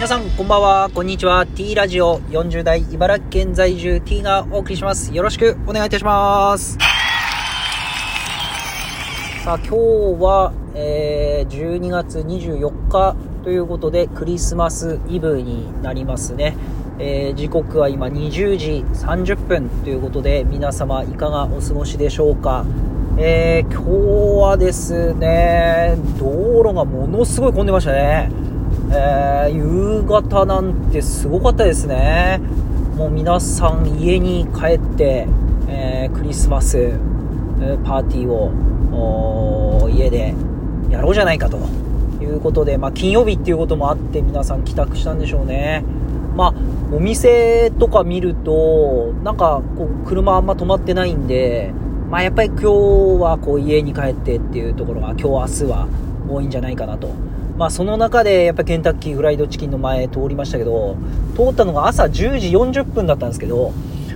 [0.00, 1.44] 皆さん、こんばんは、こんにちは。
[1.44, 5.14] T ラジオ40代茨城県在住 T がお送りします。
[5.14, 6.78] よろしくお願いいたします。
[9.44, 9.76] さあ、今日
[10.22, 13.14] は、えー、12月24日
[13.44, 16.56] ということで、クリスマスイブになりますね。
[16.98, 22.64] えー、時刻は今20時30分ということで、皆様いかがお過ごしでしょうか。
[23.18, 26.30] えー、今日はですね、道
[26.64, 28.49] 路がものすごい混んでましたね。
[28.92, 32.40] えー、夕方なんてすごかったですね。
[32.96, 35.28] もう皆さん家に帰って、
[35.68, 36.92] えー、クリスマス、
[37.84, 40.34] パーティーを家で
[40.90, 41.58] やろうじゃないかと
[42.20, 45.84] いうことで、まあ、金曜日っていうこともあって皆さん帰宅したんでしょうね。
[46.36, 46.54] まあ、
[46.92, 51.72] お店とか見ると、なんかこう車あんま止まってないんで、
[52.10, 52.64] まあ、やっぱり今日
[53.22, 55.88] はこう家に帰ってっていうところが今日明日は
[56.28, 57.29] 多いんじゃないかなと。
[57.60, 60.96] まあその中でやっぱケンタッキーフライドチキンの前通りましたけど、
[61.36, 63.74] 通ったのが朝10時40分だったんですけど、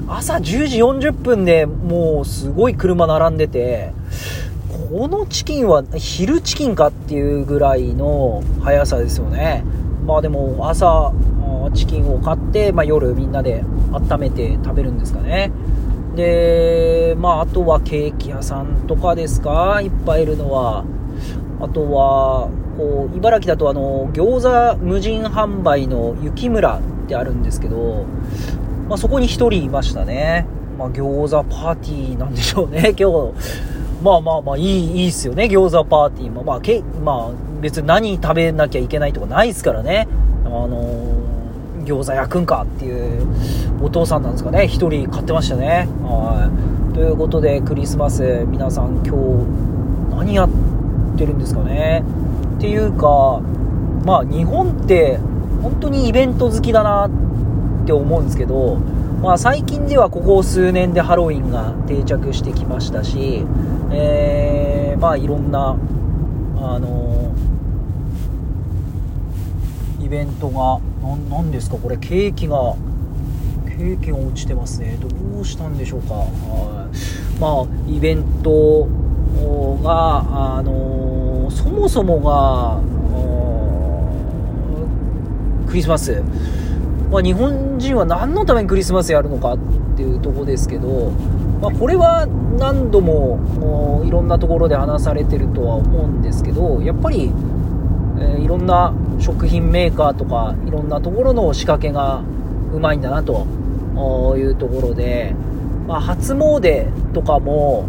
[0.08, 3.92] 朝10時40分でもうすごい車並んでて、
[4.88, 9.62] このチキンは昼チキンかっていうぐらいの速さですよね。
[10.06, 11.12] まあでも朝
[11.74, 15.52] チキンを買って、まあ、夜みんなで温めて食べるんですかね。
[16.16, 19.82] で、まああとはケーキ屋さんとかですか？
[19.82, 20.86] いっぱいいるのは。
[21.60, 28.04] あとは、こう、茨城だとあの、餃子無人販売の雪村ってあるんですけど、
[28.88, 30.46] まあそこに一人いましたね。
[30.78, 33.32] まあ餃子パーティーなんでしょうね、 今日。
[34.02, 36.42] まあまあまあいい、いいっすよね、餃子パーティーも。
[36.42, 40.06] まあけ、まあ別に何食べなきゃいけないとかないですからね。
[40.44, 43.26] あのー、餃子焼くんかっていう
[43.82, 44.66] お父さんなんですかね。
[44.66, 45.88] 一人買ってましたね。
[46.02, 46.50] は
[46.92, 46.94] い。
[46.94, 50.48] ということで、クリスマス、皆さん今日、何やっ
[51.16, 52.04] てるんですかね。
[52.64, 53.42] ていうか、
[54.06, 55.18] まあ日本って
[55.62, 58.76] 本当にイベント好きだなって思うんですけど、
[59.22, 63.44] まあ最近ではここ数年でハロウィンが定着してきましたし、
[63.92, 65.76] えー、まあいろんな、
[66.56, 67.34] あの
[70.00, 72.76] イベントが、ななんですかこれケーキが、
[73.66, 74.96] ケーキが落ちてますね。
[75.02, 76.14] どうしたんでしょうか。
[76.14, 78.88] はいまあイベント
[79.82, 81.03] が、あの
[81.50, 82.80] そもそもが、
[85.66, 86.22] クリスマス、
[87.10, 89.58] まあ、日本人は何のためにクリスマスやるのかっ
[89.96, 91.10] ていうとこですけど、
[91.60, 92.26] まあ、これは
[92.58, 102.22] 何度もいろんなところで話されてるとは思うんですけどやっぱり、えー、いろんな食品メーカーとかいろんなところの仕掛けが
[102.72, 103.46] うまいんだなと
[104.36, 105.34] いうところで、
[105.86, 107.88] まあ、初詣とかも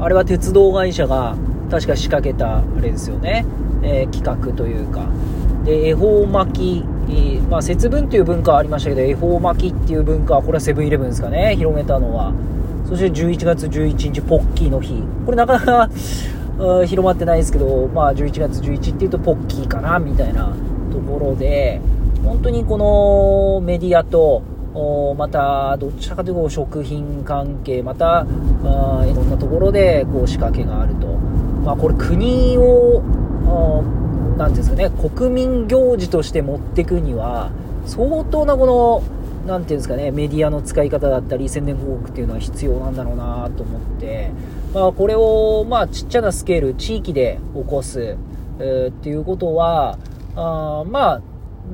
[0.00, 1.36] あれは鉄道会社が
[1.70, 3.46] 確か仕掛けたあれですよね、
[3.82, 5.06] えー、企画というか。
[5.64, 11.54] で恵方巻き、えー、まあ、節分という文化はありましたけど恵方巻きっていう文化はこれはセブンイレブンですかね。
[11.56, 12.32] 広げたのは。
[12.88, 15.02] そして11月11日ポッキーの日。
[15.24, 15.90] これなかなか
[16.86, 20.52] 広まってないですけど、まあ、11月11っていうとポッキーかなみたいな
[20.92, 21.80] ところで。
[22.24, 24.42] 本当にこのメディアと
[25.16, 28.20] またどちらかというと食品関係また
[28.64, 31.06] あいろんなところでこう仕掛けがあると、
[31.64, 33.02] まあ、これ国を
[34.36, 37.50] なんですかね国民行事として持っていくには
[37.86, 38.66] 相当なこ
[39.44, 44.30] のなんていうんですかねメディアの使い方だったり宣伝広告っていうのは必要なんだろうなと思って、
[44.72, 48.16] まあ、これをまあちっちゃなスケール地域で起こす、
[48.58, 49.98] えー、っていうことは
[50.36, 51.22] あまあ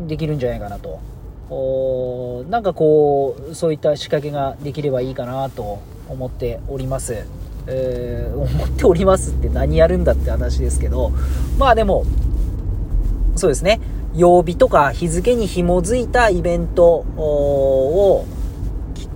[0.08, 1.00] できるんじゃないかなと。
[1.48, 7.24] おなんかこうそういった仕掛けができればいいかなと思っております、
[7.68, 11.12] えー、思っておりますって何やるんだって話ですけど
[11.58, 12.04] まあでも
[13.34, 13.80] そうですね
[14.14, 18.24] 曜日とか日付に紐づいたイベントを、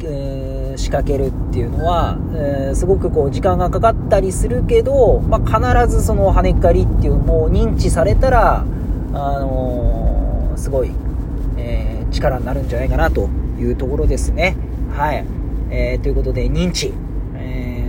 [0.02, 8.62] えー、仕掛けるっていうのは、えー、すごくこう時間がかかったりするけど、まあ、必ずその跳ねっかりっていうもう認知されたら、あ
[9.40, 10.92] のー、すごい、
[11.56, 13.28] え力になるんじゃないかなと
[13.58, 14.56] いうところですね。
[14.94, 15.24] はい。
[15.70, 16.92] えー、ということで、認知、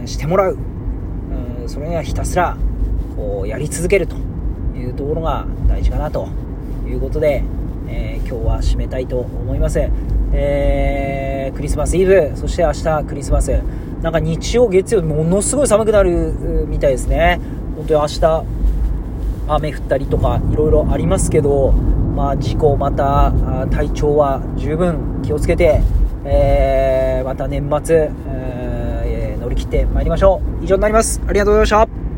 [0.06, 0.58] してもらう。
[1.62, 2.58] うん、それにはひたすら、
[3.16, 4.16] こう、やり続けると
[4.76, 6.28] いうところが大事かなと
[6.88, 7.44] いうことで、
[7.88, 9.82] えー、今日は締めたいと思います。
[10.34, 13.52] えー、クリスマスイブ、そして明日クリスマス。
[14.02, 17.40] なんか日曜、月曜、ものすごい寒くなるみたいですね。
[17.76, 18.44] 本当に明日、
[19.48, 21.72] 雨降ったりとか、いろいろありますけど、
[22.16, 23.34] まあ、事故、また
[23.70, 25.82] 体調は十分気をつけて、
[26.26, 28.10] えー、また年末、
[29.42, 30.64] 乗り切ってまいりましょう。
[30.64, 31.22] 以上になります。
[31.28, 32.11] ありがとうございました。